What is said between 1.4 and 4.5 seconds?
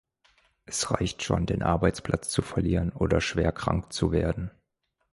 den Arbeitsplatz zu verlieren oder schwer krank zu werden.